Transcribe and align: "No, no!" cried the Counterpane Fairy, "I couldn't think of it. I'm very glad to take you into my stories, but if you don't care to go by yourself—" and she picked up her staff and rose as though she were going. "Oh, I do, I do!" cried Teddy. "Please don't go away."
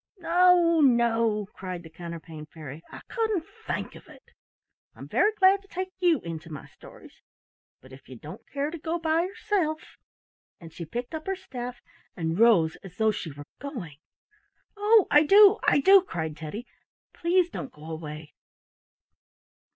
"No, 0.17 0.81
no!" 0.83 1.47
cried 1.53 1.83
the 1.83 1.89
Counterpane 1.91 2.47
Fairy, 2.47 2.81
"I 2.91 3.01
couldn't 3.07 3.45
think 3.67 3.93
of 3.93 4.07
it. 4.07 4.31
I'm 4.95 5.07
very 5.07 5.31
glad 5.33 5.61
to 5.61 5.67
take 5.67 5.91
you 5.99 6.19
into 6.21 6.51
my 6.51 6.65
stories, 6.65 7.21
but 7.81 7.93
if 7.93 8.09
you 8.09 8.17
don't 8.17 8.41
care 8.49 8.71
to 8.71 8.79
go 8.79 8.97
by 8.97 9.21
yourself—" 9.25 9.97
and 10.59 10.73
she 10.73 10.85
picked 10.85 11.13
up 11.13 11.27
her 11.27 11.35
staff 11.35 11.83
and 12.17 12.39
rose 12.39 12.77
as 12.77 12.97
though 12.97 13.11
she 13.11 13.31
were 13.31 13.45
going. 13.59 13.99
"Oh, 14.75 15.05
I 15.11 15.21
do, 15.21 15.59
I 15.67 15.79
do!" 15.79 16.01
cried 16.01 16.35
Teddy. 16.35 16.65
"Please 17.13 17.51
don't 17.51 17.71
go 17.71 17.85
away." 17.85 18.33